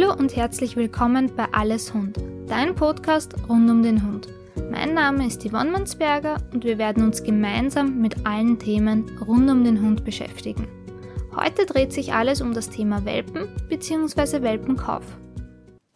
Hallo 0.00 0.14
und 0.14 0.36
herzlich 0.36 0.76
willkommen 0.76 1.34
bei 1.34 1.48
Alles 1.50 1.92
Hund, 1.92 2.18
dein 2.46 2.76
Podcast 2.76 3.34
rund 3.48 3.68
um 3.68 3.82
den 3.82 4.06
Hund. 4.06 4.28
Mein 4.70 4.94
Name 4.94 5.26
ist 5.26 5.42
Yvonne 5.42 5.72
Mansberger 5.72 6.36
und 6.52 6.62
wir 6.62 6.78
werden 6.78 7.02
uns 7.02 7.24
gemeinsam 7.24 8.00
mit 8.00 8.24
allen 8.24 8.60
Themen 8.60 9.10
rund 9.18 9.50
um 9.50 9.64
den 9.64 9.82
Hund 9.82 10.04
beschäftigen. 10.04 10.68
Heute 11.34 11.66
dreht 11.66 11.92
sich 11.92 12.12
alles 12.12 12.40
um 12.40 12.54
das 12.54 12.70
Thema 12.70 13.04
Welpen 13.04 13.48
bzw. 13.68 14.40
Welpenkauf. 14.42 15.02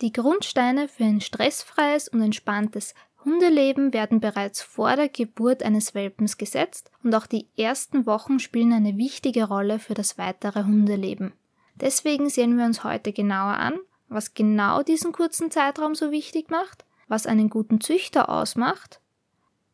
Die 0.00 0.12
Grundsteine 0.12 0.88
für 0.88 1.04
ein 1.04 1.20
stressfreies 1.20 2.08
und 2.08 2.22
entspanntes 2.22 2.96
Hundeleben 3.24 3.92
werden 3.92 4.18
bereits 4.18 4.62
vor 4.62 4.96
der 4.96 5.10
Geburt 5.10 5.62
eines 5.62 5.94
Welpens 5.94 6.38
gesetzt 6.38 6.90
und 7.04 7.14
auch 7.14 7.28
die 7.28 7.46
ersten 7.56 8.04
Wochen 8.04 8.40
spielen 8.40 8.72
eine 8.72 8.96
wichtige 8.96 9.44
Rolle 9.44 9.78
für 9.78 9.94
das 9.94 10.18
weitere 10.18 10.64
Hundeleben. 10.64 11.34
Deswegen 11.76 12.28
sehen 12.28 12.58
wir 12.58 12.64
uns 12.64 12.82
heute 12.82 13.12
genauer 13.12 13.54
an, 13.54 13.78
was 14.14 14.34
genau 14.34 14.82
diesen 14.82 15.12
kurzen 15.12 15.50
Zeitraum 15.50 15.94
so 15.94 16.10
wichtig 16.10 16.50
macht, 16.50 16.84
was 17.08 17.26
einen 17.26 17.50
guten 17.50 17.80
Züchter 17.80 18.28
ausmacht 18.28 19.00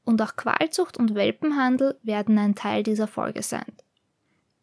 und 0.05 0.23
auch 0.23 0.37
Qualzucht 0.37 0.97
und 0.97 1.15
Welpenhandel 1.15 1.99
werden 2.03 2.39
ein 2.39 2.55
Teil 2.55 2.83
dieser 2.83 3.07
Folge 3.07 3.43
sein. 3.43 3.67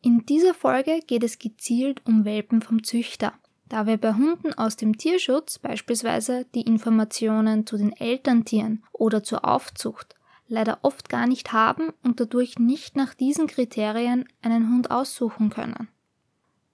In 0.02 0.26
dieser 0.26 0.54
Folge 0.54 1.00
geht 1.06 1.24
es 1.24 1.40
gezielt 1.40 2.02
um 2.06 2.26
Welpen 2.26 2.62
vom 2.62 2.84
Züchter, 2.84 3.34
da 3.68 3.88
wir 3.88 3.98
bei 3.98 4.14
Hunden 4.14 4.54
aus 4.54 4.76
dem 4.76 4.98
Tierschutz 4.98 5.60
beispielsweise 5.60 6.46
die 6.54 6.62
Informationen 6.62 7.66
zu 7.66 7.78
den 7.78 7.92
Elterntieren 7.92 8.84
oder 8.92 9.24
zur 9.24 9.46
Aufzucht 9.46 10.16
leider 10.48 10.80
oft 10.82 11.10
gar 11.10 11.28
nicht 11.28 11.54
haben 11.54 11.92
und 12.04 12.20
dadurch 12.20 12.60
nicht 12.60 12.96
nach 12.96 13.14
diesen 13.14 13.48
Kriterien 13.48 14.28
einen 14.42 14.70
Hund 14.70 14.92
aussuchen 14.92 15.50
können. 15.50 15.88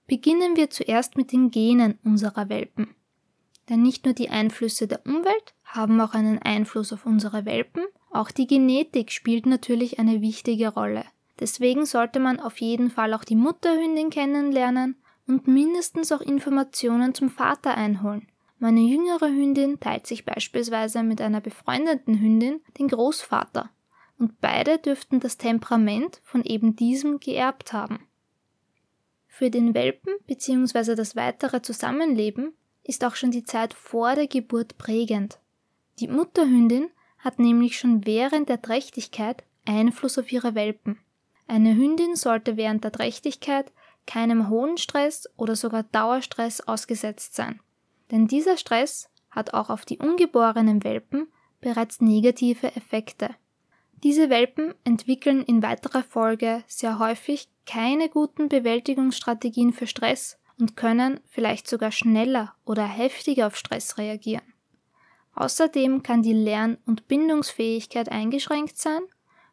Beginnen 0.06 0.56
wir 0.56 0.70
zuerst 0.70 1.16
mit 1.16 1.32
den 1.32 1.50
Genen 1.50 1.98
unserer 2.04 2.48
Welpen. 2.48 2.94
Denn 3.68 3.82
nicht 3.82 4.04
nur 4.04 4.14
die 4.14 4.28
Einflüsse 4.28 4.88
der 4.88 5.06
Umwelt 5.06 5.54
haben 5.64 6.00
auch 6.00 6.14
einen 6.14 6.38
Einfluss 6.40 6.92
auf 6.92 7.06
unsere 7.06 7.44
Welpen, 7.44 7.84
auch 8.10 8.30
die 8.30 8.46
Genetik 8.46 9.10
spielt 9.10 9.46
natürlich 9.46 9.98
eine 9.98 10.20
wichtige 10.20 10.68
Rolle. 10.68 11.04
Deswegen 11.40 11.86
sollte 11.86 12.20
man 12.20 12.40
auf 12.40 12.60
jeden 12.60 12.90
Fall 12.90 13.14
auch 13.14 13.24
die 13.24 13.36
Mutterhündin 13.36 14.10
kennenlernen 14.10 14.96
und 15.26 15.48
mindestens 15.48 16.12
auch 16.12 16.20
Informationen 16.20 17.14
zum 17.14 17.30
Vater 17.30 17.74
einholen. 17.74 18.28
Meine 18.58 18.80
jüngere 18.80 19.28
Hündin 19.28 19.80
teilt 19.80 20.06
sich 20.06 20.24
beispielsweise 20.24 21.02
mit 21.02 21.20
einer 21.20 21.40
befreundeten 21.40 22.20
Hündin 22.20 22.60
den 22.78 22.88
Großvater 22.88 23.70
und 24.18 24.40
beide 24.40 24.78
dürften 24.78 25.18
das 25.18 25.36
Temperament 25.36 26.20
von 26.22 26.44
eben 26.44 26.76
diesem 26.76 27.18
geerbt 27.18 27.72
haben. 27.72 28.06
Für 29.34 29.48
den 29.48 29.72
Welpen 29.72 30.12
bzw. 30.26 30.94
das 30.94 31.16
weitere 31.16 31.62
Zusammenleben 31.62 32.52
ist 32.84 33.02
auch 33.02 33.14
schon 33.14 33.30
die 33.30 33.44
Zeit 33.44 33.72
vor 33.72 34.14
der 34.14 34.26
Geburt 34.26 34.76
prägend. 34.76 35.38
Die 36.00 36.06
Mutterhündin 36.06 36.90
hat 37.16 37.38
nämlich 37.38 37.78
schon 37.78 38.04
während 38.04 38.50
der 38.50 38.60
Trächtigkeit 38.60 39.42
Einfluss 39.64 40.18
auf 40.18 40.30
ihre 40.30 40.54
Welpen. 40.54 40.98
Eine 41.48 41.74
Hündin 41.74 42.14
sollte 42.14 42.58
während 42.58 42.84
der 42.84 42.92
Trächtigkeit 42.92 43.72
keinem 44.06 44.50
hohen 44.50 44.76
Stress 44.76 45.26
oder 45.38 45.56
sogar 45.56 45.84
Dauerstress 45.84 46.60
ausgesetzt 46.60 47.34
sein. 47.34 47.58
Denn 48.10 48.28
dieser 48.28 48.58
Stress 48.58 49.08
hat 49.30 49.54
auch 49.54 49.70
auf 49.70 49.86
die 49.86 49.96
ungeborenen 49.96 50.84
Welpen 50.84 51.32
bereits 51.62 52.02
negative 52.02 52.76
Effekte. 52.76 53.30
Diese 54.02 54.30
Welpen 54.30 54.74
entwickeln 54.82 55.42
in 55.42 55.62
weiterer 55.62 56.02
Folge 56.02 56.64
sehr 56.66 56.98
häufig 56.98 57.48
keine 57.66 58.08
guten 58.08 58.48
Bewältigungsstrategien 58.48 59.72
für 59.72 59.86
Stress 59.86 60.38
und 60.58 60.76
können 60.76 61.20
vielleicht 61.28 61.68
sogar 61.68 61.92
schneller 61.92 62.54
oder 62.64 62.84
heftiger 62.84 63.46
auf 63.46 63.56
Stress 63.56 63.98
reagieren. 63.98 64.42
Außerdem 65.34 66.02
kann 66.02 66.22
die 66.22 66.32
Lern- 66.32 66.78
und 66.84 67.06
Bindungsfähigkeit 67.06 68.10
eingeschränkt 68.10 68.76
sein 68.76 69.02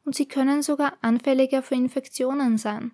und 0.03 0.15
sie 0.15 0.27
können 0.27 0.63
sogar 0.63 0.93
anfälliger 1.01 1.61
für 1.61 1.75
Infektionen 1.75 2.57
sein. 2.57 2.91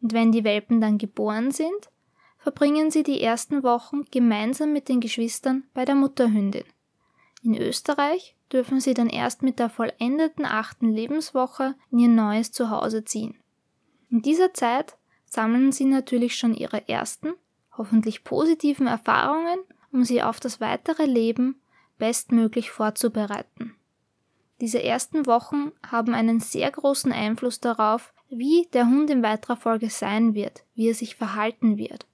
Und 0.00 0.12
wenn 0.12 0.32
die 0.32 0.44
Welpen 0.44 0.80
dann 0.80 0.96
geboren 0.96 1.50
sind, 1.50 1.90
verbringen 2.38 2.90
sie 2.90 3.02
die 3.02 3.20
ersten 3.20 3.62
Wochen 3.62 4.04
gemeinsam 4.10 4.72
mit 4.72 4.88
den 4.88 5.00
Geschwistern 5.00 5.64
bei 5.74 5.84
der 5.84 5.94
Mutterhündin. 5.96 6.64
In 7.42 7.56
Österreich 7.56 8.36
dürfen 8.52 8.80
sie 8.80 8.94
dann 8.94 9.08
erst 9.08 9.42
mit 9.42 9.58
der 9.58 9.70
vollendeten 9.70 10.44
achten 10.44 10.92
Lebenswoche 10.92 11.74
in 11.90 11.98
ihr 11.98 12.08
neues 12.08 12.52
Zuhause 12.52 13.04
ziehen. 13.04 13.38
In 14.10 14.22
dieser 14.22 14.52
Zeit 14.52 14.96
sammeln 15.24 15.72
Sie 15.72 15.86
natürlich 15.86 16.36
schon 16.36 16.54
Ihre 16.54 16.88
ersten, 16.88 17.32
hoffentlich 17.76 18.24
positiven 18.24 18.86
Erfahrungen, 18.86 19.58
um 19.90 20.04
Sie 20.04 20.22
auf 20.22 20.38
das 20.38 20.60
weitere 20.60 21.06
Leben 21.06 21.60
bestmöglich 21.96 22.70
vorzubereiten. 22.70 23.74
Diese 24.60 24.82
ersten 24.82 25.26
Wochen 25.26 25.72
haben 25.90 26.14
einen 26.14 26.40
sehr 26.40 26.70
großen 26.70 27.10
Einfluss 27.10 27.60
darauf, 27.60 28.12
wie 28.28 28.68
der 28.72 28.86
Hund 28.86 29.10
in 29.10 29.22
weiterer 29.22 29.56
Folge 29.56 29.90
sein 29.90 30.34
wird, 30.34 30.64
wie 30.74 30.88
er 30.88 30.94
sich 30.94 31.16
verhalten 31.16 31.78
wird. 31.78 32.06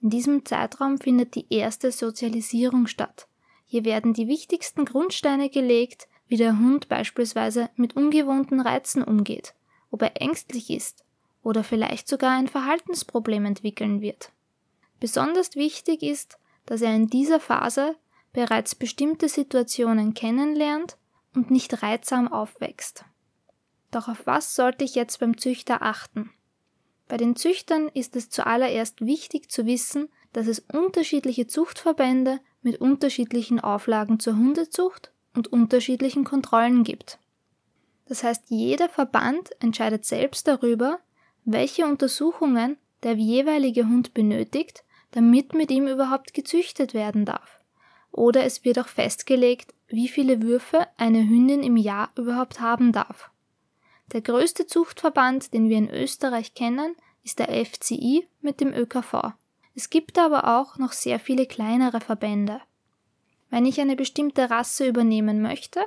In 0.00 0.10
diesem 0.10 0.44
Zeitraum 0.44 0.98
findet 0.98 1.34
die 1.34 1.46
erste 1.50 1.92
Sozialisierung 1.92 2.86
statt. 2.86 3.28
Hier 3.72 3.86
werden 3.86 4.12
die 4.12 4.28
wichtigsten 4.28 4.84
Grundsteine 4.84 5.48
gelegt, 5.48 6.06
wie 6.28 6.36
der 6.36 6.58
Hund 6.58 6.90
beispielsweise 6.90 7.70
mit 7.74 7.96
ungewohnten 7.96 8.60
Reizen 8.60 9.02
umgeht, 9.02 9.54
ob 9.90 10.02
er 10.02 10.20
ängstlich 10.20 10.68
ist, 10.68 11.06
oder 11.42 11.64
vielleicht 11.64 12.06
sogar 12.06 12.32
ein 12.32 12.48
Verhaltensproblem 12.48 13.46
entwickeln 13.46 14.02
wird. 14.02 14.30
Besonders 15.00 15.56
wichtig 15.56 16.02
ist, 16.02 16.38
dass 16.66 16.82
er 16.82 16.94
in 16.94 17.06
dieser 17.06 17.40
Phase 17.40 17.96
bereits 18.34 18.74
bestimmte 18.74 19.30
Situationen 19.30 20.12
kennenlernt 20.12 20.98
und 21.34 21.50
nicht 21.50 21.82
reizsam 21.82 22.30
aufwächst. 22.30 23.06
Doch 23.90 24.06
auf 24.06 24.26
was 24.26 24.54
sollte 24.54 24.84
ich 24.84 24.96
jetzt 24.96 25.18
beim 25.18 25.38
Züchter 25.38 25.80
achten? 25.80 26.30
Bei 27.08 27.16
den 27.16 27.36
Züchtern 27.36 27.88
ist 27.88 28.16
es 28.16 28.28
zuallererst 28.28 29.00
wichtig 29.00 29.50
zu 29.50 29.64
wissen, 29.64 30.10
dass 30.34 30.46
es 30.46 30.58
unterschiedliche 30.58 31.46
Zuchtverbände 31.46 32.38
mit 32.62 32.80
unterschiedlichen 32.80 33.60
Auflagen 33.60 34.20
zur 34.20 34.36
Hundezucht 34.36 35.12
und 35.34 35.52
unterschiedlichen 35.52 36.24
Kontrollen 36.24 36.84
gibt. 36.84 37.18
Das 38.06 38.24
heißt, 38.24 38.44
jeder 38.48 38.88
Verband 38.88 39.50
entscheidet 39.60 40.04
selbst 40.04 40.46
darüber, 40.48 40.98
welche 41.44 41.86
Untersuchungen 41.86 42.76
der 43.02 43.14
jeweilige 43.14 43.86
Hund 43.86 44.14
benötigt, 44.14 44.84
damit 45.12 45.54
mit 45.54 45.70
ihm 45.70 45.86
überhaupt 45.86 46.34
gezüchtet 46.34 46.94
werden 46.94 47.24
darf. 47.24 47.60
Oder 48.10 48.44
es 48.44 48.64
wird 48.64 48.78
auch 48.78 48.88
festgelegt, 48.88 49.74
wie 49.88 50.08
viele 50.08 50.42
Würfe 50.42 50.86
eine 50.96 51.20
Hündin 51.20 51.62
im 51.62 51.76
Jahr 51.76 52.10
überhaupt 52.16 52.60
haben 52.60 52.92
darf. 52.92 53.30
Der 54.12 54.20
größte 54.20 54.66
Zuchtverband, 54.66 55.54
den 55.54 55.68
wir 55.68 55.78
in 55.78 55.90
Österreich 55.90 56.54
kennen, 56.54 56.94
ist 57.24 57.38
der 57.38 57.48
FCI 57.64 58.26
mit 58.40 58.60
dem 58.60 58.72
ÖKV. 58.74 59.32
Es 59.74 59.90
gibt 59.90 60.18
aber 60.18 60.58
auch 60.58 60.78
noch 60.78 60.92
sehr 60.92 61.18
viele 61.18 61.46
kleinere 61.46 62.00
Verbände. 62.00 62.60
Wenn 63.50 63.66
ich 63.66 63.80
eine 63.80 63.96
bestimmte 63.96 64.50
Rasse 64.50 64.86
übernehmen 64.86 65.42
möchte, 65.42 65.80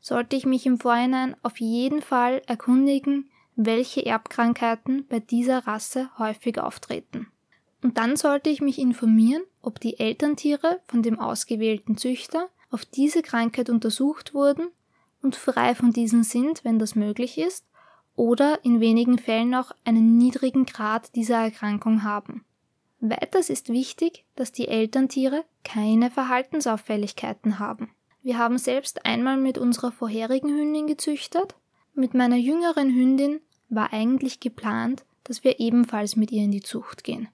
sollte 0.00 0.36
ich 0.36 0.46
mich 0.46 0.66
im 0.66 0.78
Vorhinein 0.78 1.36
auf 1.42 1.60
jeden 1.60 2.02
Fall 2.02 2.42
erkundigen, 2.46 3.30
welche 3.56 4.04
Erbkrankheiten 4.04 5.06
bei 5.08 5.20
dieser 5.20 5.66
Rasse 5.66 6.10
häufig 6.18 6.58
auftreten. 6.58 7.28
Und 7.82 7.98
dann 7.98 8.16
sollte 8.16 8.50
ich 8.50 8.60
mich 8.60 8.78
informieren, 8.78 9.42
ob 9.62 9.80
die 9.80 9.98
Elterntiere 9.98 10.80
von 10.86 11.02
dem 11.02 11.18
ausgewählten 11.18 11.96
Züchter 11.96 12.48
auf 12.70 12.84
diese 12.84 13.22
Krankheit 13.22 13.68
untersucht 13.68 14.34
wurden 14.34 14.68
und 15.22 15.36
frei 15.36 15.74
von 15.74 15.92
diesen 15.92 16.24
sind, 16.24 16.64
wenn 16.64 16.78
das 16.78 16.94
möglich 16.94 17.38
ist, 17.38 17.66
oder 18.16 18.64
in 18.64 18.80
wenigen 18.80 19.18
Fällen 19.18 19.54
auch 19.54 19.72
einen 19.84 20.18
niedrigen 20.18 20.66
Grad 20.66 21.14
dieser 21.14 21.38
Erkrankung 21.38 22.02
haben. 22.02 22.44
Weiters 23.00 23.50
ist 23.50 23.70
wichtig, 23.70 24.24
dass 24.36 24.52
die 24.52 24.68
Elterntiere 24.68 25.44
keine 25.64 26.10
Verhaltensauffälligkeiten 26.10 27.58
haben. 27.58 27.90
Wir 28.22 28.36
haben 28.36 28.58
selbst 28.58 29.06
einmal 29.06 29.38
mit 29.38 29.56
unserer 29.56 29.92
vorherigen 29.92 30.50
Hündin 30.50 30.86
gezüchtet 30.86 31.54
mit 31.94 32.14
meiner 32.14 32.36
jüngeren 32.36 32.94
Hündin 32.94 33.40
war 33.68 33.92
eigentlich 33.92 34.40
geplant, 34.40 35.04
dass 35.24 35.44
wir 35.44 35.60
ebenfalls 35.60 36.16
mit 36.16 36.30
ihr 36.30 36.44
in 36.44 36.52
die 36.52 36.62
Zucht 36.62 37.04
gehen. 37.04 37.28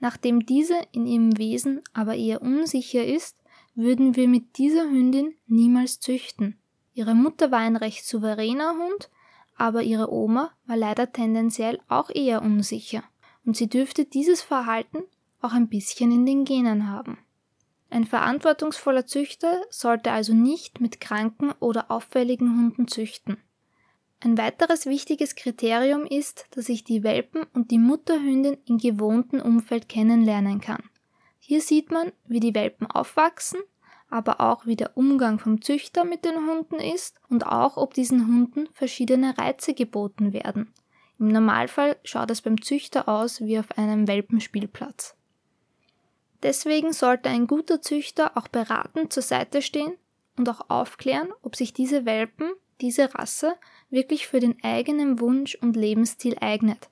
Nachdem 0.00 0.46
diese 0.46 0.76
in 0.92 1.06
ihrem 1.06 1.38
Wesen 1.38 1.82
aber 1.92 2.14
eher 2.14 2.42
unsicher 2.42 3.04
ist, 3.04 3.36
würden 3.74 4.16
wir 4.16 4.28
mit 4.28 4.58
dieser 4.58 4.90
Hündin 4.90 5.34
niemals 5.46 6.00
züchten. 6.00 6.58
Ihre 6.94 7.14
Mutter 7.14 7.50
war 7.50 7.60
ein 7.60 7.76
recht 7.76 8.04
souveräner 8.04 8.72
Hund, 8.72 9.10
aber 9.56 9.82
ihre 9.82 10.12
Oma 10.12 10.50
war 10.66 10.76
leider 10.76 11.12
tendenziell 11.12 11.80
auch 11.88 12.10
eher 12.10 12.42
unsicher, 12.42 13.04
und 13.48 13.56
sie 13.56 13.66
dürfte 13.66 14.04
dieses 14.04 14.42
Verhalten 14.42 15.04
auch 15.40 15.54
ein 15.54 15.70
bisschen 15.70 16.12
in 16.12 16.26
den 16.26 16.44
Genen 16.44 16.90
haben. 16.90 17.16
Ein 17.88 18.04
verantwortungsvoller 18.04 19.06
Züchter 19.06 19.62
sollte 19.70 20.12
also 20.12 20.34
nicht 20.34 20.82
mit 20.82 21.00
kranken 21.00 21.52
oder 21.58 21.90
auffälligen 21.90 22.58
Hunden 22.58 22.88
züchten. 22.88 23.38
Ein 24.20 24.36
weiteres 24.36 24.84
wichtiges 24.84 25.34
Kriterium 25.34 26.04
ist, 26.04 26.44
dass 26.50 26.68
ich 26.68 26.84
die 26.84 27.02
Welpen 27.02 27.44
und 27.54 27.70
die 27.70 27.78
Mutterhündin 27.78 28.58
im 28.66 28.76
gewohnten 28.76 29.40
Umfeld 29.40 29.88
kennenlernen 29.88 30.60
kann. 30.60 30.82
Hier 31.38 31.62
sieht 31.62 31.90
man, 31.90 32.12
wie 32.26 32.40
die 32.40 32.54
Welpen 32.54 32.86
aufwachsen, 32.86 33.60
aber 34.10 34.42
auch 34.42 34.66
wie 34.66 34.76
der 34.76 34.94
Umgang 34.94 35.38
vom 35.38 35.62
Züchter 35.62 36.04
mit 36.04 36.26
den 36.26 36.36
Hunden 36.46 36.80
ist 36.80 37.18
und 37.30 37.46
auch, 37.46 37.78
ob 37.78 37.94
diesen 37.94 38.26
Hunden 38.26 38.68
verschiedene 38.74 39.38
Reize 39.38 39.72
geboten 39.72 40.34
werden. 40.34 40.70
Im 41.18 41.28
Normalfall 41.28 41.96
schaut 42.04 42.30
es 42.30 42.42
beim 42.42 42.62
Züchter 42.62 43.08
aus 43.08 43.40
wie 43.40 43.58
auf 43.58 43.76
einem 43.76 44.06
Welpenspielplatz. 44.06 45.16
Deswegen 46.42 46.92
sollte 46.92 47.28
ein 47.28 47.46
guter 47.46 47.82
Züchter 47.82 48.36
auch 48.36 48.48
beratend 48.48 49.12
zur 49.12 49.24
Seite 49.24 49.60
stehen 49.60 49.94
und 50.36 50.48
auch 50.48 50.70
aufklären, 50.70 51.28
ob 51.42 51.56
sich 51.56 51.72
diese 51.72 52.04
Welpen, 52.04 52.52
diese 52.80 53.12
Rasse, 53.14 53.56
wirklich 53.90 54.28
für 54.28 54.38
den 54.38 54.56
eigenen 54.62 55.18
Wunsch 55.18 55.56
und 55.56 55.74
Lebensstil 55.74 56.36
eignet. 56.40 56.88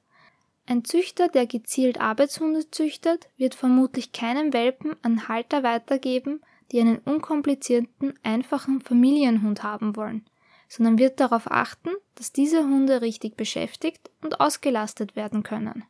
Ein 0.66 0.84
Züchter, 0.84 1.28
der 1.28 1.46
gezielt 1.46 2.00
Arbeitshunde 2.00 2.68
züchtet, 2.72 3.28
wird 3.36 3.54
vermutlich 3.54 4.10
keinen 4.10 4.52
Welpen 4.52 4.96
an 5.02 5.28
Halter 5.28 5.62
weitergeben, 5.62 6.40
die 6.72 6.80
einen 6.80 6.98
unkomplizierten, 6.98 8.14
einfachen 8.24 8.80
Familienhund 8.80 9.62
haben 9.62 9.94
wollen, 9.94 10.26
sondern 10.68 10.98
wird 10.98 11.20
darauf 11.20 11.50
achten, 11.50 11.90
dass 12.14 12.32
diese 12.32 12.64
Hunde 12.64 13.00
richtig 13.00 13.36
beschäftigt 13.36 14.10
und 14.22 14.40
ausgelastet 14.40 15.16
werden 15.16 15.42
können. 15.42 15.84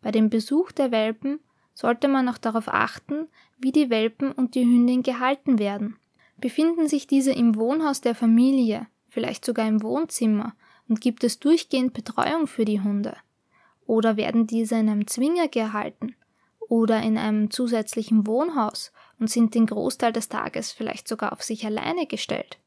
Bei 0.00 0.10
dem 0.10 0.30
Besuch 0.30 0.72
der 0.72 0.90
Welpen 0.90 1.40
sollte 1.74 2.08
man 2.08 2.28
auch 2.28 2.38
darauf 2.38 2.68
achten, 2.68 3.28
wie 3.58 3.72
die 3.72 3.90
Welpen 3.90 4.32
und 4.32 4.54
die 4.54 4.64
Hündin 4.64 5.02
gehalten 5.02 5.58
werden. 5.58 5.96
Befinden 6.36 6.88
sich 6.88 7.06
diese 7.06 7.32
im 7.32 7.56
Wohnhaus 7.56 8.00
der 8.00 8.14
Familie, 8.14 8.86
vielleicht 9.08 9.44
sogar 9.44 9.66
im 9.66 9.82
Wohnzimmer, 9.82 10.54
und 10.88 11.00
gibt 11.00 11.22
es 11.24 11.38
durchgehend 11.38 11.92
Betreuung 11.92 12.46
für 12.46 12.64
die 12.64 12.80
Hunde? 12.80 13.16
Oder 13.86 14.16
werden 14.16 14.46
diese 14.46 14.76
in 14.76 14.88
einem 14.88 15.06
Zwinger 15.06 15.48
gehalten? 15.48 16.14
Oder 16.60 17.02
in 17.02 17.16
einem 17.16 17.50
zusätzlichen 17.50 18.26
Wohnhaus 18.26 18.92
und 19.18 19.30
sind 19.30 19.54
den 19.54 19.66
Großteil 19.66 20.12
des 20.12 20.28
Tages 20.28 20.72
vielleicht 20.72 21.08
sogar 21.08 21.32
auf 21.32 21.42
sich 21.42 21.64
alleine 21.64 22.06
gestellt? 22.06 22.58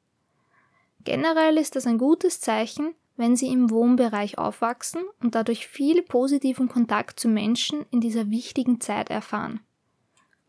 Generell 1.03 1.57
ist 1.57 1.75
das 1.75 1.87
ein 1.87 1.97
gutes 1.97 2.41
Zeichen, 2.41 2.93
wenn 3.17 3.35
sie 3.35 3.47
im 3.47 3.69
Wohnbereich 3.69 4.37
aufwachsen 4.37 5.03
und 5.21 5.35
dadurch 5.35 5.67
viel 5.67 6.01
positiven 6.01 6.67
Kontakt 6.67 7.19
zu 7.19 7.27
Menschen 7.27 7.85
in 7.91 8.01
dieser 8.01 8.29
wichtigen 8.29 8.79
Zeit 8.81 9.09
erfahren. 9.09 9.61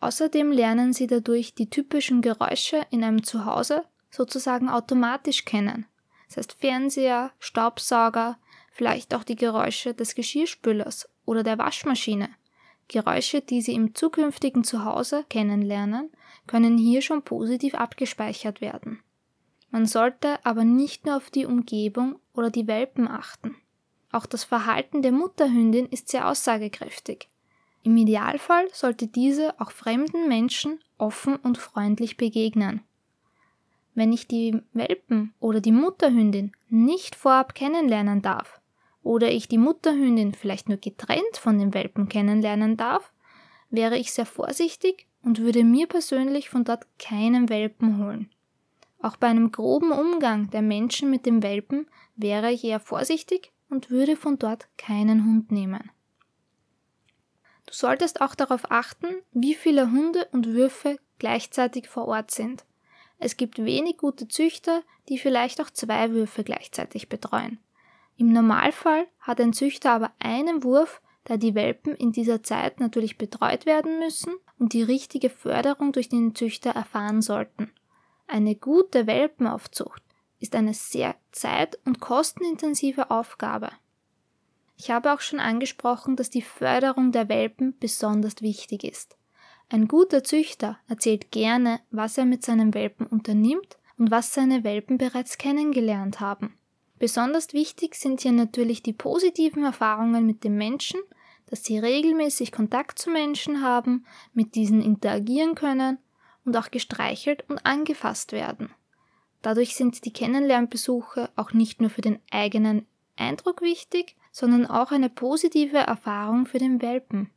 Außerdem 0.01 0.51
lernen 0.51 0.93
sie 0.93 1.07
dadurch 1.07 1.55
die 1.55 1.71
typischen 1.71 2.23
Geräusche 2.23 2.85
in 2.91 3.05
einem 3.05 3.23
Zuhause 3.23 3.85
sozusagen 4.11 4.69
automatisch 4.69 5.45
kennen. 5.45 5.87
Das 6.29 6.39
heißt 6.39 6.55
Fernseher, 6.55 7.31
Staubsauger, 7.39 8.39
vielleicht 8.73 9.15
auch 9.15 9.25
die 9.25 9.37
Geräusche 9.37 9.95
des 9.95 10.15
Geschirrspülers 10.15 11.09
oder 11.25 11.43
der 11.43 11.59
Waschmaschine. 11.59 12.31
Geräusche, 12.89 13.41
die 13.41 13.63
sie 13.63 13.75
im 13.75 13.95
zukünftigen 13.95 14.65
Zuhause 14.65 15.25
kennenlernen, 15.29 16.11
können 16.47 16.77
hier 16.77 17.01
schon 17.01 17.23
positiv 17.23 17.75
abgespeichert 17.75 18.61
werden. 18.61 19.03
Man 19.73 19.87
sollte 19.87 20.39
aber 20.45 20.65
nicht 20.65 21.07
nur 21.07 21.17
auf 21.17 21.31
die 21.31 21.47
Umgebung 21.47 22.21
oder 22.35 22.51
die 22.51 22.67
Welpen 22.69 23.09
achten. 23.09 23.57
Auch 24.13 24.27
das 24.27 24.45
Verhalten 24.45 25.01
der 25.01 25.13
Mutterhündin 25.13 25.87
ist 25.87 26.11
sehr 26.11 26.29
aussagekräftig. 26.29 27.31
Im 27.83 27.97
Idealfall 27.97 28.69
sollte 28.73 29.09
diese 29.09 29.59
auch 29.59 29.71
fremden 29.71 30.29
Menschen 30.29 30.79
offen 30.99 31.37
und 31.37 31.57
freundlich 31.57 32.19
begegnen. 32.19 32.83
Wenn 33.95 34.13
ich 34.13 34.29
die 34.29 34.61
Welpen 34.75 35.33
oder 35.41 35.61
die 35.61 35.73
Mutterhündin 35.73 36.53
nicht 36.69 37.15
vorab 37.15 37.55
kennenlernen 37.55 38.21
darf, 38.21 38.61
oder 39.03 39.33
ich 39.33 39.49
die 39.49 39.59
Mutterhündin 39.59 40.35
vielleicht 40.35 40.69
nur 40.69 40.79
getrennt 40.79 41.37
von 41.37 41.59
den 41.59 41.75
Welpen 41.75 42.09
kennenlernen 42.09 42.77
darf, 42.77 43.11
wäre 43.71 43.97
ich 43.97 44.13
sehr 44.13 44.27
vorsichtig 44.27 45.09
und 45.23 45.41
würde 45.41 45.65
mir 45.65 45.87
persönlich 45.87 46.51
von 46.51 46.63
dort 46.63 46.87
keinen 46.99 47.49
Welpen 47.49 47.99
holen. 47.99 48.31
Auch 49.03 49.17
bei 49.17 49.27
einem 49.27 49.51
groben 49.51 49.91
Umgang 49.91 50.49
der 50.51 50.63
Menschen 50.63 51.11
mit 51.11 51.27
dem 51.27 51.43
Welpen 51.43 51.89
wäre 52.15 52.53
ich 52.53 52.63
eher 52.63 52.79
vorsichtig 52.79 53.53
und 53.69 53.91
würde 53.91 54.17
von 54.17 54.39
dort 54.39 54.69
keinen 54.79 55.25
Hund 55.25 55.51
nehmen. 55.51 55.91
Du 57.67 57.75
solltest 57.75 58.21
auch 58.21 58.37
darauf 58.37 58.71
achten, 58.71 59.09
wie 59.33 59.55
viele 59.55 59.91
Hunde 59.91 60.29
und 60.31 60.47
Würfe 60.47 60.99
gleichzeitig 61.19 61.89
vor 61.89 62.07
Ort 62.07 62.31
sind. 62.31 62.65
Es 63.19 63.37
gibt 63.37 63.65
wenig 63.65 63.99
gute 63.99 64.29
Züchter, 64.29 64.83
die 65.09 65.19
vielleicht 65.19 65.61
auch 65.61 65.71
zwei 65.71 66.13
Würfe 66.13 66.45
gleichzeitig 66.45 67.09
betreuen. 67.09 67.59
Im 68.17 68.33
Normalfall 68.33 69.07
hat 69.19 69.41
ein 69.41 69.53
Züchter 69.53 69.93
aber 69.93 70.13
einen 70.21 70.63
Wurf, 70.63 71.01
da 71.25 71.37
die 71.37 71.55
Welpen 71.55 71.97
in 71.97 72.13
dieser 72.13 72.43
Zeit 72.43 72.79
natürlich 72.79 73.19
betreut 73.19 73.67
werden 73.67 73.99
müssen 73.99 74.35
und 74.59 74.75
die 74.75 74.83
richtige 74.83 75.31
Förderung 75.31 75.93
durch 75.93 76.09
den 76.09 76.35
Züchter 76.35 76.71
erfahren 76.71 77.23
sollten. 77.23 77.73
Eine 78.33 78.55
gute 78.55 79.07
Welpenaufzucht 79.07 80.03
ist 80.41 80.57
eine 80.57 80.73
sehr 80.73 81.17
zeit- 81.33 81.79
und 81.85 82.01
kostenintensive 82.01 83.11
Aufgabe. 83.11 83.69
Ich 84.79 84.91
habe 84.91 85.13
auch 85.13 85.21
schon 85.21 85.39
angesprochen, 85.39 86.17
dass 86.17 86.31
die 86.31 86.41
Förderung 86.41 87.13
der 87.13 87.29
Welpen 87.29 87.77
besonders 87.79 88.41
wichtig 88.41 88.85
ist. 88.85 89.19
Ein 89.69 89.87
guter 89.87 90.25
Züchter 90.25 90.79
erzählt 90.89 91.31
gerne, 91.31 91.81
was 91.91 92.17
er 92.17 92.25
mit 92.25 92.43
seinen 92.43 92.73
Welpen 92.73 93.07
unternimmt 93.07 93.77
und 93.99 94.11
was 94.11 94.33
seine 94.33 94.65
Welpen 94.65 94.97
bereits 94.97 95.37
kennengelernt 95.37 96.21
haben. 96.21 96.57
Besonders 96.99 97.53
wichtig 97.53 97.97
sind 97.97 98.23
hier 98.23 98.33
natürlich 98.33 98.83
die 98.83 98.95
positiven 98.95 99.63
Erfahrungen 99.63 100.25
mit 100.25 100.43
den 100.43 100.57
Menschen, 100.57 101.01
dass 101.51 101.65
sie 101.65 101.79
regelmäßig 101.79 102.51
Kontakt 102.51 102.99
zu 102.99 103.11
Menschen 103.11 103.61
haben, 103.61 104.07
mit 104.33 104.55
diesen 104.55 104.81
interagieren 104.81 105.55
können 105.55 105.99
und 106.45 106.57
auch 106.57 106.71
gestreichelt 106.71 107.45
und 107.49 107.65
angefasst 107.65 108.33
werden. 108.33 108.71
Dadurch 109.43 109.75
sind 109.75 110.05
die 110.05 110.13
Kennenlernbesuche 110.13 111.31
auch 111.37 111.53
nicht 111.53 111.81
nur 111.81 111.91
für 111.91 112.01
den 112.01 112.21
eigenen 112.31 112.87
Eindruck 113.17 113.61
wichtig, 113.61 114.17
sondern 114.31 114.67
auch 114.67 114.93
eine 114.93 115.11
positive 115.11 115.79
Erfahrung 115.79 116.47
für 116.47 116.59
den 116.59 116.81
Welpen. 116.81 117.31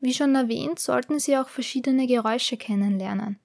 Wie 0.00 0.14
schon 0.14 0.34
erwähnt, 0.34 0.78
sollten 0.78 1.18
Sie 1.18 1.36
auch 1.36 1.48
verschiedene 1.48 2.06
Geräusche 2.06 2.56
kennenlernen. 2.56 3.38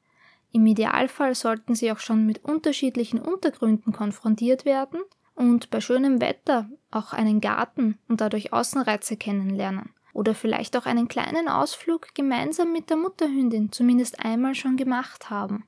Im 0.51 0.65
Idealfall 0.65 1.35
sollten 1.35 1.73
Sie 1.75 1.91
auch 1.91 1.99
schon 1.99 2.25
mit 2.25 2.43
unterschiedlichen 2.43 3.19
Untergründen 3.19 3.93
konfrontiert 3.93 4.65
werden 4.65 4.99
und 5.35 5.69
bei 5.69 5.79
schönem 5.79 6.19
Wetter 6.19 6.69
auch 6.91 7.13
einen 7.13 7.39
Garten 7.39 7.97
und 8.07 8.19
dadurch 8.19 8.51
Außenreize 8.51 9.15
kennenlernen 9.15 9.93
oder 10.13 10.35
vielleicht 10.35 10.75
auch 10.75 10.85
einen 10.85 11.07
kleinen 11.07 11.47
Ausflug 11.47 12.13
gemeinsam 12.13 12.71
mit 12.73 12.89
der 12.89 12.97
Mutterhündin 12.97 13.71
zumindest 13.71 14.19
einmal 14.19 14.55
schon 14.55 14.77
gemacht 14.77 15.29
haben. 15.29 15.65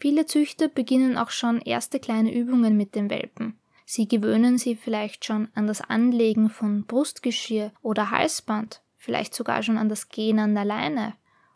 Viele 0.00 0.26
Züchter 0.26 0.68
beginnen 0.68 1.16
auch 1.16 1.30
schon 1.30 1.60
erste 1.60 2.00
kleine 2.00 2.34
Übungen 2.34 2.76
mit 2.76 2.94
den 2.94 3.08
Welpen. 3.08 3.58
Sie 3.84 4.08
gewöhnen 4.08 4.58
sie 4.58 4.74
vielleicht 4.74 5.24
schon 5.24 5.48
an 5.54 5.66
das 5.66 5.80
Anlegen 5.80 6.50
von 6.50 6.84
Brustgeschirr 6.86 7.72
oder 7.82 8.10
Halsband, 8.10 8.82
vielleicht 8.96 9.34
sogar 9.34 9.62
schon 9.62 9.78
an 9.78 9.88
das 9.88 10.08
Gehen 10.08 10.38
an 10.38 10.54
der 10.54 10.64
Leine 10.64 11.14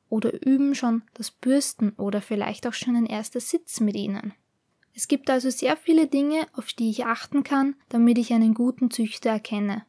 oder 0.08 0.32
üben 0.46 0.74
schon 0.74 1.02
das 1.14 1.30
Bürsten 1.30 1.90
oder 1.96 2.20
vielleicht 2.20 2.66
auch 2.66 2.72
schon 2.72 2.96
ein 2.96 3.06
erster 3.06 3.40
Sitz 3.40 3.80
mit 3.80 3.96
ihnen. 3.96 4.34
Es 4.94 5.08
gibt 5.08 5.28
also 5.28 5.50
sehr 5.50 5.76
viele 5.76 6.06
Dinge, 6.06 6.46
auf 6.54 6.72
die 6.72 6.90
ich 6.90 7.04
achten 7.04 7.42
kann, 7.42 7.74
damit 7.88 8.16
ich 8.18 8.32
einen 8.32 8.54
guten 8.54 8.90
Züchter 8.90 9.30
erkenne. 9.30 9.84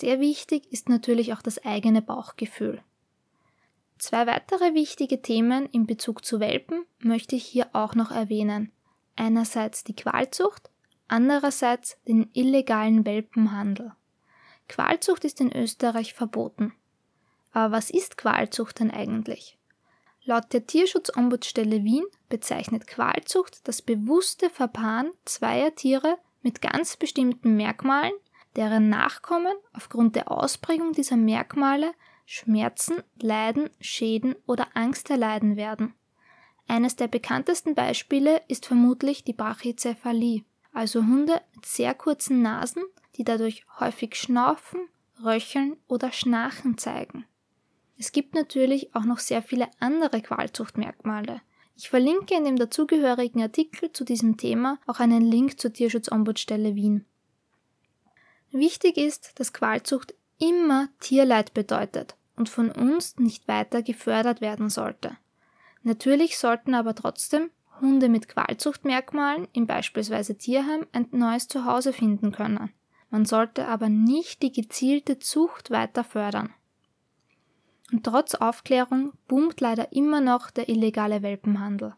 Sehr 0.00 0.20
wichtig 0.20 0.70
ist 0.72 0.88
natürlich 0.88 1.32
auch 1.32 1.42
das 1.42 1.64
eigene 1.64 2.02
Bauchgefühl. 2.02 2.82
Zwei 3.98 4.26
weitere 4.26 4.74
wichtige 4.74 5.22
Themen 5.22 5.66
in 5.72 5.86
Bezug 5.86 6.24
zu 6.24 6.38
Welpen 6.38 6.84
möchte 6.98 7.34
ich 7.34 7.46
hier 7.46 7.70
auch 7.72 7.94
noch 7.94 8.10
erwähnen. 8.10 8.70
Einerseits 9.16 9.84
die 9.84 9.96
Qualzucht, 9.96 10.68
andererseits 11.08 11.96
den 12.06 12.28
illegalen 12.34 13.06
Welpenhandel. 13.06 13.92
Qualzucht 14.68 15.24
ist 15.24 15.40
in 15.40 15.54
Österreich 15.54 16.12
verboten. 16.12 16.74
Aber 17.52 17.76
was 17.76 17.88
ist 17.88 18.18
Qualzucht 18.18 18.80
denn 18.80 18.90
eigentlich? 18.90 19.56
Laut 20.24 20.52
der 20.52 20.66
Tierschutzombudsstelle 20.66 21.84
Wien 21.84 22.04
bezeichnet 22.28 22.86
Qualzucht 22.86 23.66
das 23.66 23.80
bewusste 23.80 24.50
Verpaaren 24.50 25.10
zweier 25.24 25.74
Tiere 25.74 26.18
mit 26.42 26.60
ganz 26.60 26.96
bestimmten 26.96 27.56
Merkmalen 27.56 28.12
deren 28.56 28.88
Nachkommen 28.88 29.54
aufgrund 29.72 30.16
der 30.16 30.30
Ausprägung 30.30 30.92
dieser 30.92 31.16
Merkmale 31.16 31.92
Schmerzen, 32.26 33.02
Leiden, 33.22 33.70
Schäden 33.80 34.34
oder 34.46 34.66
Angst 34.74 35.10
erleiden 35.10 35.56
werden. 35.56 35.94
Eines 36.66 36.96
der 36.96 37.06
bekanntesten 37.06 37.76
Beispiele 37.76 38.42
ist 38.48 38.66
vermutlich 38.66 39.22
die 39.22 39.32
Brachycephalie, 39.32 40.42
also 40.72 41.00
Hunde 41.00 41.40
mit 41.54 41.64
sehr 41.64 41.94
kurzen 41.94 42.42
Nasen, 42.42 42.82
die 43.16 43.22
dadurch 43.22 43.64
häufig 43.78 44.16
schnaufen, 44.16 44.80
röcheln 45.22 45.76
oder 45.86 46.10
schnarchen 46.10 46.76
zeigen. 46.76 47.24
Es 47.96 48.12
gibt 48.12 48.34
natürlich 48.34 48.94
auch 48.94 49.04
noch 49.04 49.20
sehr 49.20 49.40
viele 49.40 49.68
andere 49.78 50.20
Qualzuchtmerkmale. 50.20 51.40
Ich 51.76 51.88
verlinke 51.88 52.34
in 52.34 52.44
dem 52.44 52.56
dazugehörigen 52.56 53.40
Artikel 53.40 53.92
zu 53.92 54.04
diesem 54.04 54.36
Thema 54.36 54.78
auch 54.86 54.98
einen 54.98 55.22
Link 55.22 55.60
zur 55.60 55.72
Tierschutzombudsstelle 55.72 56.74
Wien. 56.74 57.06
Wichtig 58.58 58.96
ist, 58.96 59.38
dass 59.38 59.52
Qualzucht 59.52 60.14
immer 60.38 60.88
Tierleid 61.00 61.52
bedeutet 61.52 62.16
und 62.36 62.48
von 62.48 62.70
uns 62.70 63.18
nicht 63.18 63.46
weiter 63.48 63.82
gefördert 63.82 64.40
werden 64.40 64.70
sollte. 64.70 65.18
Natürlich 65.82 66.38
sollten 66.38 66.74
aber 66.74 66.94
trotzdem 66.94 67.50
Hunde 67.82 68.08
mit 68.08 68.28
Qualzuchtmerkmalen 68.28 69.46
im 69.52 69.66
beispielsweise 69.66 70.38
Tierheim 70.38 70.86
ein 70.92 71.06
neues 71.10 71.48
Zuhause 71.48 71.92
finden 71.92 72.32
können. 72.32 72.72
Man 73.10 73.26
sollte 73.26 73.68
aber 73.68 73.90
nicht 73.90 74.40
die 74.40 74.52
gezielte 74.52 75.18
Zucht 75.18 75.70
weiter 75.70 76.02
fördern. 76.02 76.54
Und 77.92 78.04
trotz 78.04 78.34
Aufklärung 78.34 79.12
boomt 79.28 79.60
leider 79.60 79.92
immer 79.92 80.22
noch 80.22 80.50
der 80.50 80.70
illegale 80.70 81.20
Welpenhandel. 81.20 81.94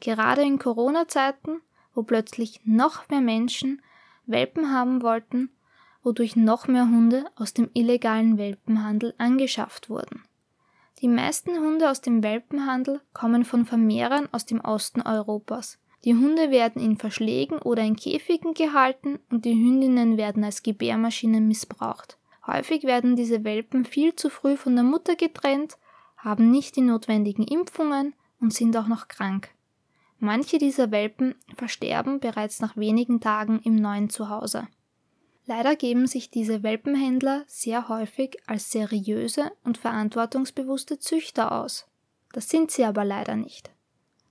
Gerade 0.00 0.42
in 0.42 0.58
Corona-Zeiten, 0.58 1.60
wo 1.94 2.02
plötzlich 2.02 2.60
noch 2.64 3.08
mehr 3.10 3.20
Menschen 3.20 3.80
Welpen 4.26 4.72
haben 4.72 5.02
wollten, 5.02 5.50
wodurch 6.02 6.36
noch 6.36 6.66
mehr 6.66 6.88
Hunde 6.88 7.24
aus 7.36 7.54
dem 7.54 7.70
illegalen 7.74 8.38
Welpenhandel 8.38 9.14
angeschafft 9.18 9.90
wurden. 9.90 10.22
Die 11.00 11.08
meisten 11.08 11.58
Hunde 11.58 11.90
aus 11.90 12.00
dem 12.00 12.22
Welpenhandel 12.22 13.00
kommen 13.14 13.44
von 13.44 13.64
Vermehrern 13.64 14.28
aus 14.32 14.44
dem 14.44 14.60
Osten 14.60 15.00
Europas. 15.00 15.78
Die 16.04 16.14
Hunde 16.14 16.50
werden 16.50 16.82
in 16.82 16.96
Verschlägen 16.96 17.58
oder 17.58 17.82
in 17.82 17.96
Käfigen 17.96 18.54
gehalten 18.54 19.18
und 19.30 19.44
die 19.44 19.54
Hündinnen 19.54 20.16
werden 20.16 20.44
als 20.44 20.62
Gebärmaschinen 20.62 21.48
missbraucht. 21.48 22.18
Häufig 22.46 22.84
werden 22.84 23.16
diese 23.16 23.44
Welpen 23.44 23.84
viel 23.84 24.14
zu 24.14 24.30
früh 24.30 24.56
von 24.56 24.74
der 24.74 24.84
Mutter 24.84 25.16
getrennt, 25.16 25.76
haben 26.16 26.50
nicht 26.50 26.76
die 26.76 26.82
notwendigen 26.82 27.44
Impfungen 27.44 28.14
und 28.40 28.52
sind 28.52 28.76
auch 28.76 28.86
noch 28.86 29.08
krank. 29.08 29.50
Manche 30.18 30.58
dieser 30.58 30.90
Welpen 30.90 31.34
versterben 31.56 32.20
bereits 32.20 32.60
nach 32.60 32.76
wenigen 32.76 33.20
Tagen 33.20 33.60
im 33.60 33.76
neuen 33.76 34.10
Zuhause. 34.10 34.68
Leider 35.50 35.74
geben 35.74 36.06
sich 36.06 36.30
diese 36.30 36.62
Welpenhändler 36.62 37.42
sehr 37.48 37.88
häufig 37.88 38.38
als 38.46 38.70
seriöse 38.70 39.50
und 39.64 39.78
verantwortungsbewusste 39.78 41.00
Züchter 41.00 41.50
aus. 41.50 41.88
Das 42.32 42.48
sind 42.48 42.70
sie 42.70 42.84
aber 42.84 43.04
leider 43.04 43.34
nicht. 43.34 43.72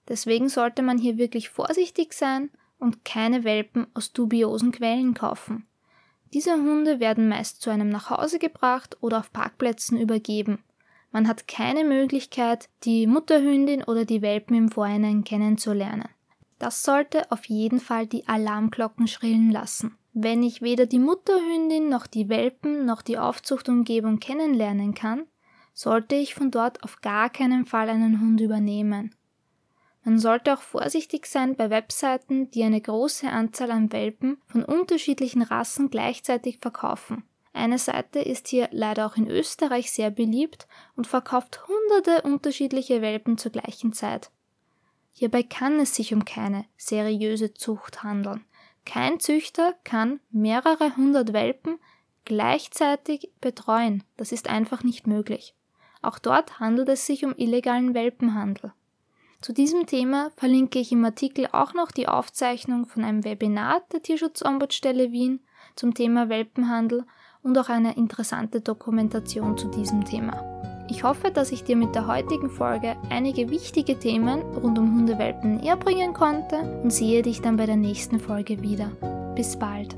Deswegen 0.07 0.47
sollte 0.47 0.81
man 0.81 0.97
hier 0.97 1.17
wirklich 1.17 1.49
vorsichtig 1.49 2.13
sein 2.13 2.51
und 2.77 3.03
keine 3.03 3.43
Welpen 3.43 3.87
aus 3.93 4.13
dubiosen 4.13 4.71
Quellen 4.71 5.13
kaufen. 5.13 5.67
Diese 6.33 6.53
Hunde 6.53 7.01
werden 7.01 7.27
meist 7.27 7.61
zu 7.61 7.69
einem 7.69 7.89
nach 7.89 8.09
Hause 8.09 8.39
gebracht 8.39 8.95
oder 9.01 9.19
auf 9.19 9.33
Parkplätzen 9.33 9.99
übergeben. 9.99 10.63
Man 11.11 11.27
hat 11.27 11.49
keine 11.49 11.83
Möglichkeit, 11.83 12.69
die 12.85 13.07
Mutterhündin 13.07 13.83
oder 13.83 14.05
die 14.05 14.21
Welpen 14.21 14.55
im 14.55 14.71
Vorhinein 14.71 15.25
kennenzulernen. 15.25 16.07
Das 16.59 16.85
sollte 16.85 17.29
auf 17.29 17.43
jeden 17.49 17.81
Fall 17.81 18.07
die 18.07 18.25
Alarmglocken 18.25 19.09
schrillen 19.09 19.51
lassen. 19.51 19.97
Wenn 20.13 20.43
ich 20.43 20.61
weder 20.61 20.85
die 20.85 20.99
Mutterhündin 20.99 21.89
noch 21.89 22.07
die 22.07 22.29
Welpen 22.29 22.85
noch 22.85 23.01
die 23.01 23.17
Aufzuchtumgebung 23.17 24.19
kennenlernen 24.19 24.93
kann, 24.93 25.25
sollte 25.73 26.15
ich 26.15 26.33
von 26.33 26.51
dort 26.51 26.83
auf 26.83 27.01
gar 27.01 27.29
keinen 27.29 27.65
Fall 27.65 27.89
einen 27.89 28.19
Hund 28.19 28.41
übernehmen. 28.41 29.15
Man 30.03 30.17
sollte 30.17 30.53
auch 30.53 30.61
vorsichtig 30.61 31.25
sein 31.25 31.55
bei 31.55 31.69
Webseiten, 31.69 32.49
die 32.51 32.63
eine 32.63 32.81
große 32.81 33.29
Anzahl 33.29 33.71
an 33.71 33.91
Welpen 33.91 34.41
von 34.47 34.63
unterschiedlichen 34.63 35.41
Rassen 35.41 35.89
gleichzeitig 35.89 36.57
verkaufen. 36.59 37.23
Eine 37.53 37.77
Seite 37.77 38.19
ist 38.19 38.47
hier 38.47 38.69
leider 38.71 39.05
auch 39.05 39.17
in 39.17 39.29
Österreich 39.29 39.91
sehr 39.91 40.11
beliebt 40.11 40.67
und 40.95 41.07
verkauft 41.07 41.67
hunderte 41.67 42.21
unterschiedliche 42.21 43.01
Welpen 43.01 43.37
zur 43.37 43.51
gleichen 43.51 43.93
Zeit. 43.93 44.31
Hierbei 45.13 45.43
kann 45.43 45.79
es 45.79 45.95
sich 45.95 46.13
um 46.13 46.23
keine 46.25 46.65
seriöse 46.77 47.53
Zucht 47.53 48.03
handeln. 48.03 48.45
Kein 48.89 49.19
Züchter 49.19 49.75
kann 49.83 50.19
mehrere 50.31 50.97
hundert 50.97 51.31
Welpen 51.31 51.77
gleichzeitig 52.25 53.29
betreuen. 53.39 54.03
Das 54.17 54.31
ist 54.31 54.49
einfach 54.49 54.83
nicht 54.83 55.05
möglich. 55.05 55.53
Auch 56.01 56.17
dort 56.17 56.59
handelt 56.59 56.89
es 56.89 57.05
sich 57.05 57.23
um 57.23 57.35
illegalen 57.37 57.93
Welpenhandel. 57.93 58.73
Zu 59.41 59.53
diesem 59.53 59.85
Thema 59.85 60.31
verlinke 60.37 60.79
ich 60.79 60.91
im 60.91 61.05
Artikel 61.05 61.47
auch 61.51 61.75
noch 61.75 61.91
die 61.91 62.07
Aufzeichnung 62.07 62.87
von 62.87 63.03
einem 63.03 63.23
Webinar 63.23 63.83
der 63.93 64.01
Tierschutzombudsstelle 64.01 65.11
Wien 65.11 65.41
zum 65.75 65.93
Thema 65.93 66.27
Welpenhandel 66.29 67.05
und 67.43 67.59
auch 67.59 67.69
eine 67.69 67.95
interessante 67.95 68.59
Dokumentation 68.59 69.55
zu 69.55 69.67
diesem 69.67 70.03
Thema. 70.03 70.68
Ich 70.89 71.03
hoffe, 71.03 71.29
dass 71.29 71.51
ich 71.51 71.63
dir 71.63 71.75
mit 71.75 71.93
der 71.93 72.07
heutigen 72.07 72.49
Folge 72.49 72.95
einige 73.09 73.49
wichtige 73.51 73.97
Themen 73.97 74.41
rund 74.41 74.79
um 74.79 74.95
Hundewelpen 74.95 75.57
näher 75.57 75.77
bringen 75.77 76.13
konnte 76.13 76.57
und 76.83 76.91
sehe 76.91 77.21
dich 77.21 77.41
dann 77.41 77.57
bei 77.57 77.67
der 77.67 77.77
nächsten 77.77 78.19
Folge 78.19 78.61
wieder. 78.63 78.91
Bis 79.35 79.57
bald. 79.57 79.87